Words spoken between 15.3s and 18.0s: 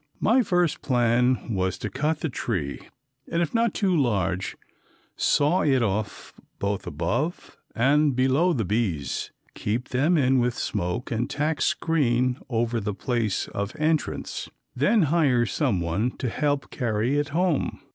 someone to help carry it home.